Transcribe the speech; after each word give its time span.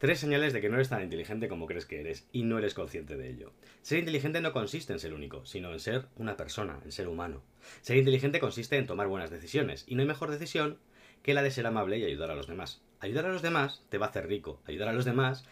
Tres 0.00 0.18
señales 0.18 0.54
de 0.54 0.62
que 0.62 0.70
no 0.70 0.76
eres 0.76 0.88
tan 0.88 1.02
inteligente 1.02 1.46
como 1.46 1.66
crees 1.66 1.84
que 1.84 2.00
eres 2.00 2.26
y 2.32 2.44
no 2.44 2.56
eres 2.56 2.72
consciente 2.72 3.18
de 3.18 3.28
ello. 3.28 3.52
Ser 3.82 3.98
inteligente 3.98 4.40
no 4.40 4.54
consiste 4.54 4.94
en 4.94 4.98
ser 4.98 5.12
único, 5.12 5.44
sino 5.44 5.70
en 5.74 5.78
ser 5.78 6.06
una 6.16 6.38
persona, 6.38 6.80
en 6.86 6.90
ser 6.90 7.06
humano. 7.06 7.42
Ser 7.82 7.98
inteligente 7.98 8.40
consiste 8.40 8.78
en 8.78 8.86
tomar 8.86 9.08
buenas 9.08 9.28
decisiones 9.28 9.84
y 9.86 9.96
no 9.96 10.00
hay 10.00 10.08
mejor 10.08 10.30
decisión 10.30 10.78
que 11.22 11.34
la 11.34 11.42
de 11.42 11.50
ser 11.50 11.66
amable 11.66 11.98
y 11.98 12.04
ayudar 12.06 12.30
a 12.30 12.34
los 12.34 12.46
demás. 12.46 12.80
Ayudar 12.98 13.26
a 13.26 13.32
los 13.32 13.42
demás 13.42 13.82
te 13.90 13.98
va 13.98 14.06
a 14.06 14.08
hacer 14.08 14.26
rico, 14.26 14.62
ayudar 14.64 14.88
a 14.88 14.94
los 14.94 15.04
demás 15.04 15.44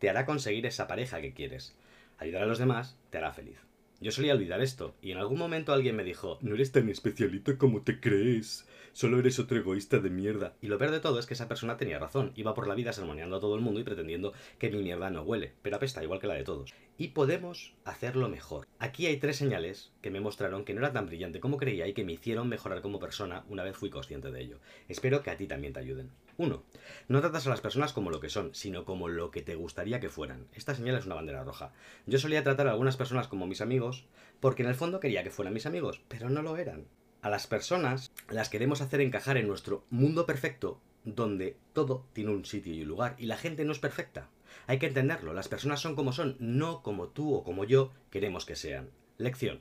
te 0.00 0.10
hará 0.10 0.26
conseguir 0.26 0.66
esa 0.66 0.88
pareja 0.88 1.20
que 1.20 1.32
quieres. 1.32 1.76
Ayudar 2.18 2.42
a 2.42 2.46
los 2.46 2.58
demás 2.58 2.98
te 3.10 3.18
hará 3.18 3.32
feliz. 3.32 3.71
Yo 4.02 4.10
solía 4.10 4.34
olvidar 4.34 4.60
esto, 4.60 4.96
y 5.00 5.12
en 5.12 5.18
algún 5.18 5.38
momento 5.38 5.72
alguien 5.72 5.94
me 5.94 6.02
dijo, 6.02 6.36
no 6.40 6.56
eres 6.56 6.72
tan 6.72 6.88
especialito 6.88 7.56
como 7.56 7.82
te 7.82 8.00
crees, 8.00 8.66
solo 8.92 9.20
eres 9.20 9.38
otro 9.38 9.56
egoísta 9.56 10.00
de 10.00 10.10
mierda. 10.10 10.56
Y 10.60 10.66
lo 10.66 10.76
peor 10.76 10.90
de 10.90 10.98
todo 10.98 11.20
es 11.20 11.26
que 11.26 11.34
esa 11.34 11.46
persona 11.46 11.76
tenía 11.76 12.00
razón, 12.00 12.32
iba 12.34 12.52
por 12.52 12.66
la 12.66 12.74
vida 12.74 12.92
sermoneando 12.92 13.36
a 13.36 13.40
todo 13.40 13.54
el 13.54 13.60
mundo 13.60 13.78
y 13.78 13.84
pretendiendo 13.84 14.32
que 14.58 14.70
mi 14.70 14.82
mierda 14.82 15.08
no 15.10 15.22
huele, 15.22 15.52
pero 15.62 15.76
apesta 15.76 16.02
igual 16.02 16.18
que 16.18 16.26
la 16.26 16.34
de 16.34 16.42
todos. 16.42 16.74
Y 16.98 17.08
podemos 17.08 17.74
hacerlo 17.84 18.28
mejor. 18.28 18.66
Aquí 18.80 19.06
hay 19.06 19.18
tres 19.18 19.36
señales 19.36 19.92
que 20.00 20.10
me 20.10 20.20
mostraron 20.20 20.64
que 20.64 20.74
no 20.74 20.80
era 20.80 20.92
tan 20.92 21.06
brillante 21.06 21.38
como 21.38 21.56
creía 21.56 21.86
y 21.86 21.94
que 21.94 22.04
me 22.04 22.14
hicieron 22.14 22.48
mejorar 22.48 22.82
como 22.82 22.98
persona 22.98 23.44
una 23.48 23.62
vez 23.62 23.76
fui 23.76 23.88
consciente 23.88 24.32
de 24.32 24.40
ello. 24.40 24.58
Espero 24.88 25.22
que 25.22 25.30
a 25.30 25.36
ti 25.36 25.46
también 25.46 25.74
te 25.74 25.78
ayuden. 25.78 26.10
1. 26.42 26.62
No 27.08 27.20
tratas 27.20 27.46
a 27.46 27.50
las 27.50 27.60
personas 27.60 27.92
como 27.92 28.10
lo 28.10 28.20
que 28.20 28.28
son, 28.28 28.54
sino 28.54 28.84
como 28.84 29.08
lo 29.08 29.30
que 29.30 29.42
te 29.42 29.54
gustaría 29.54 30.00
que 30.00 30.08
fueran. 30.08 30.48
Esta 30.52 30.74
señal 30.74 30.96
es 30.96 31.06
una 31.06 31.14
bandera 31.14 31.44
roja. 31.44 31.72
Yo 32.06 32.18
solía 32.18 32.42
tratar 32.42 32.66
a 32.66 32.72
algunas 32.72 32.96
personas 32.96 33.28
como 33.28 33.46
mis 33.46 33.60
amigos, 33.60 34.06
porque 34.40 34.62
en 34.62 34.68
el 34.68 34.74
fondo 34.74 35.00
quería 35.00 35.22
que 35.22 35.30
fueran 35.30 35.54
mis 35.54 35.66
amigos, 35.66 36.02
pero 36.08 36.28
no 36.28 36.42
lo 36.42 36.56
eran. 36.56 36.86
A 37.22 37.30
las 37.30 37.46
personas 37.46 38.10
las 38.28 38.48
queremos 38.48 38.80
hacer 38.80 39.00
encajar 39.00 39.36
en 39.36 39.46
nuestro 39.46 39.84
mundo 39.90 40.26
perfecto, 40.26 40.80
donde 41.04 41.56
todo 41.72 42.06
tiene 42.12 42.30
un 42.30 42.44
sitio 42.44 42.74
y 42.74 42.82
un 42.82 42.88
lugar, 42.88 43.14
y 43.18 43.26
la 43.26 43.36
gente 43.36 43.64
no 43.64 43.72
es 43.72 43.78
perfecta. 43.78 44.28
Hay 44.66 44.78
que 44.78 44.86
entenderlo, 44.86 45.32
las 45.32 45.48
personas 45.48 45.80
son 45.80 45.94
como 45.94 46.12
son, 46.12 46.36
no 46.40 46.82
como 46.82 47.08
tú 47.08 47.34
o 47.34 47.44
como 47.44 47.64
yo 47.64 47.92
queremos 48.10 48.44
que 48.44 48.56
sean. 48.56 48.90
Lección. 49.18 49.60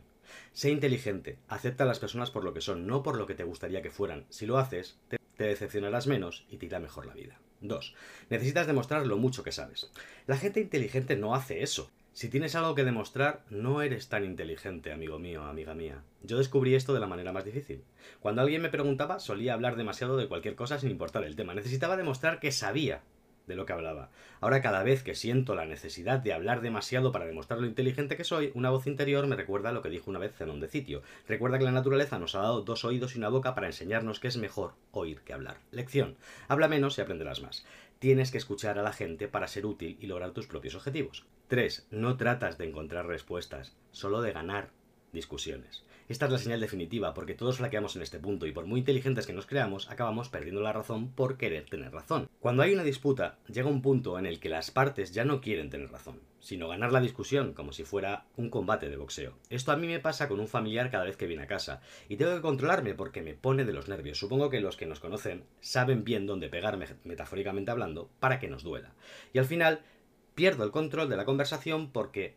Sé 0.53 0.69
inteligente, 0.69 1.39
acepta 1.47 1.83
a 1.83 1.87
las 1.87 1.99
personas 1.99 2.31
por 2.31 2.43
lo 2.43 2.53
que 2.53 2.61
son, 2.61 2.87
no 2.87 3.03
por 3.03 3.17
lo 3.17 3.27
que 3.27 3.35
te 3.35 3.43
gustaría 3.43 3.81
que 3.81 3.91
fueran. 3.91 4.25
Si 4.29 4.45
lo 4.45 4.57
haces, 4.57 4.97
te 5.07 5.20
te 5.41 5.47
decepcionarás 5.47 6.05
menos 6.05 6.45
y 6.51 6.57
te 6.57 6.67
irá 6.67 6.79
mejor 6.79 7.07
la 7.07 7.15
vida. 7.15 7.39
2. 7.61 7.95
Necesitas 8.29 8.67
demostrar 8.67 9.07
lo 9.07 9.17
mucho 9.17 9.41
que 9.41 9.51
sabes. 9.51 9.91
La 10.27 10.37
gente 10.37 10.59
inteligente 10.59 11.15
no 11.15 11.33
hace 11.33 11.63
eso. 11.63 11.89
Si 12.13 12.29
tienes 12.29 12.53
algo 12.53 12.75
que 12.75 12.83
demostrar, 12.83 13.43
no 13.49 13.81
eres 13.81 14.07
tan 14.07 14.23
inteligente, 14.23 14.91
amigo 14.91 15.17
mío, 15.17 15.43
amiga 15.43 15.73
mía. 15.73 16.03
Yo 16.21 16.37
descubrí 16.37 16.75
esto 16.75 16.93
de 16.93 16.99
la 16.99 17.07
manera 17.07 17.31
más 17.31 17.43
difícil. 17.43 17.83
Cuando 18.19 18.43
alguien 18.43 18.61
me 18.61 18.69
preguntaba, 18.69 19.19
solía 19.19 19.55
hablar 19.55 19.77
demasiado 19.77 20.15
de 20.15 20.27
cualquier 20.27 20.53
cosa 20.53 20.77
sin 20.77 20.91
importar 20.91 21.23
el 21.23 21.35
tema. 21.35 21.55
Necesitaba 21.55 21.97
demostrar 21.97 22.39
que 22.39 22.51
sabía 22.51 23.01
de 23.47 23.55
lo 23.55 23.65
que 23.65 23.73
hablaba. 23.73 24.09
Ahora 24.39 24.61
cada 24.61 24.83
vez 24.83 25.03
que 25.03 25.15
siento 25.15 25.55
la 25.55 25.65
necesidad 25.65 26.19
de 26.19 26.33
hablar 26.33 26.61
demasiado 26.61 27.11
para 27.11 27.25
demostrar 27.25 27.59
lo 27.59 27.67
inteligente 27.67 28.17
que 28.17 28.23
soy, 28.23 28.51
una 28.55 28.69
voz 28.69 28.87
interior 28.87 29.27
me 29.27 29.35
recuerda 29.35 29.71
lo 29.71 29.81
que 29.81 29.89
dijo 29.89 30.09
una 30.09 30.19
vez 30.19 30.35
Zenón 30.35 30.59
de 30.59 30.67
Sitio. 30.67 31.01
Recuerda 31.27 31.57
que 31.57 31.65
la 31.65 31.71
naturaleza 31.71 32.19
nos 32.19 32.35
ha 32.35 32.41
dado 32.41 32.61
dos 32.61 32.85
oídos 32.85 33.15
y 33.15 33.17
una 33.17 33.29
boca 33.29 33.55
para 33.55 33.67
enseñarnos 33.67 34.19
que 34.19 34.27
es 34.27 34.37
mejor 34.37 34.73
oír 34.91 35.21
que 35.21 35.33
hablar. 35.33 35.57
Lección. 35.71 36.15
Habla 36.47 36.67
menos 36.67 36.97
y 36.97 37.01
aprenderás 37.01 37.41
más. 37.41 37.65
Tienes 37.99 38.31
que 38.31 38.39
escuchar 38.39 38.79
a 38.79 38.83
la 38.83 38.93
gente 38.93 39.27
para 39.27 39.47
ser 39.47 39.65
útil 39.65 39.97
y 39.99 40.07
lograr 40.07 40.31
tus 40.31 40.47
propios 40.47 40.75
objetivos. 40.75 41.25
3. 41.49 41.87
No 41.91 42.17
tratas 42.17 42.57
de 42.57 42.65
encontrar 42.65 43.05
respuestas, 43.05 43.75
solo 43.91 44.21
de 44.21 44.31
ganar 44.31 44.69
discusiones. 45.13 45.83
Esta 46.11 46.25
es 46.25 46.31
la 46.33 46.37
señal 46.39 46.59
definitiva, 46.59 47.13
porque 47.13 47.35
todos 47.35 47.57
flaqueamos 47.57 47.95
en 47.95 48.01
este 48.01 48.19
punto 48.19 48.45
y 48.45 48.51
por 48.51 48.65
muy 48.65 48.81
inteligentes 48.81 49.25
que 49.25 49.31
nos 49.31 49.45
creamos, 49.45 49.89
acabamos 49.89 50.27
perdiendo 50.27 50.61
la 50.61 50.73
razón 50.73 51.09
por 51.09 51.37
querer 51.37 51.69
tener 51.69 51.93
razón. 51.93 52.27
Cuando 52.41 52.63
hay 52.63 52.73
una 52.73 52.83
disputa, 52.83 53.37
llega 53.47 53.69
un 53.69 53.81
punto 53.81 54.19
en 54.19 54.25
el 54.25 54.41
que 54.41 54.49
las 54.49 54.71
partes 54.71 55.13
ya 55.13 55.23
no 55.23 55.39
quieren 55.39 55.69
tener 55.69 55.89
razón, 55.89 56.19
sino 56.41 56.67
ganar 56.67 56.91
la 56.91 56.99
discusión 56.99 57.53
como 57.53 57.71
si 57.71 57.85
fuera 57.85 58.25
un 58.35 58.49
combate 58.49 58.89
de 58.89 58.97
boxeo. 58.97 59.37
Esto 59.49 59.71
a 59.71 59.77
mí 59.77 59.87
me 59.87 60.01
pasa 60.01 60.27
con 60.27 60.41
un 60.41 60.49
familiar 60.49 60.91
cada 60.91 61.05
vez 61.05 61.15
que 61.15 61.27
viene 61.27 61.43
a 61.43 61.47
casa, 61.47 61.81
y 62.09 62.17
tengo 62.17 62.35
que 62.35 62.41
controlarme 62.41 62.93
porque 62.93 63.21
me 63.21 63.33
pone 63.33 63.63
de 63.63 63.71
los 63.71 63.87
nervios. 63.87 64.17
Supongo 64.17 64.49
que 64.49 64.59
los 64.59 64.75
que 64.75 64.87
nos 64.87 64.99
conocen 64.99 65.45
saben 65.61 66.03
bien 66.03 66.27
dónde 66.27 66.49
pegarme, 66.49 66.87
metafóricamente 67.05 67.71
hablando, 67.71 68.09
para 68.19 68.39
que 68.39 68.49
nos 68.49 68.63
duela. 68.63 68.93
Y 69.31 69.39
al 69.39 69.45
final 69.45 69.81
pierdo 70.35 70.65
el 70.65 70.71
control 70.71 71.07
de 71.07 71.17
la 71.17 71.25
conversación 71.25 71.91
porque 71.91 72.35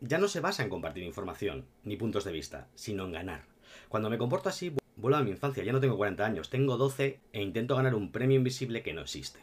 ya 0.00 0.18
no 0.18 0.28
se 0.28 0.40
basa 0.40 0.62
en 0.62 0.68
compartir 0.68 1.02
información 1.02 1.66
ni 1.84 1.96
puntos 1.96 2.24
de 2.24 2.32
vista, 2.32 2.68
sino 2.74 3.04
en 3.04 3.12
ganar. 3.12 3.46
Cuando 3.88 4.10
me 4.10 4.18
comporto 4.18 4.48
así, 4.48 4.72
vuelvo 4.96 5.18
a 5.18 5.22
mi 5.22 5.30
infancia, 5.30 5.64
ya 5.64 5.72
no 5.72 5.80
tengo 5.80 5.96
40 5.96 6.24
años, 6.24 6.50
tengo 6.50 6.76
12 6.76 7.20
e 7.32 7.42
intento 7.42 7.76
ganar 7.76 7.94
un 7.94 8.12
premio 8.12 8.36
invisible 8.36 8.82
que 8.82 8.92
no 8.92 9.02
existe. 9.02 9.40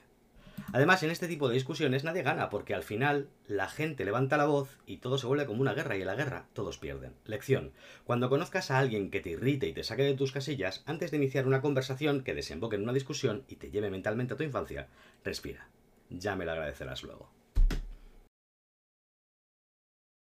Además, 0.74 1.04
en 1.04 1.12
este 1.12 1.28
tipo 1.28 1.48
de 1.48 1.54
discusiones 1.54 2.04
nadie 2.04 2.24
gana, 2.24 2.50
porque 2.50 2.74
al 2.74 2.84
final 2.84 3.30
la 3.48 3.68
gente 3.68 4.04
levanta 4.04 4.38
la 4.38 4.46
voz 4.46 4.80
y 4.86 4.98
todo 4.98 5.18
se 5.18 5.28
vuelve 5.28 5.46
como 5.46 5.62
una 5.62 5.74
guerra, 5.74 5.96
y 5.96 6.02
en 6.02 6.08
la 6.08 6.16
guerra 6.16 6.48
todos 6.54 6.78
pierden. 6.78 7.14
Lección. 7.26 7.72
Cuando 8.04 8.30
conozcas 8.30 8.72
a 8.72 8.80
alguien 8.80 9.12
que 9.12 9.20
te 9.20 9.32
irrite 9.32 9.68
y 9.68 9.74
te 9.74 9.84
saque 9.84 10.04
de 10.04 10.16
tus 10.16 10.32
casillas, 10.32 10.84
antes 10.86 11.12
de 11.12 11.18
iniciar 11.18 11.48
una 11.48 11.62
conversación 11.62 12.24
que 12.24 12.34
desemboque 12.34 12.76
en 12.76 12.84
una 12.84 12.94
discusión 12.94 13.44
y 13.48 13.56
te 13.58 13.72
lleve 13.72 13.90
mentalmente 13.90 14.34
a 14.34 14.38
tu 14.38 14.44
infancia, 14.44 14.88
respira. 15.24 15.70
Ya 16.10 16.36
me 16.36 16.46
lo 16.46 16.52
agradecerás 16.52 17.04
luego. 17.04 17.30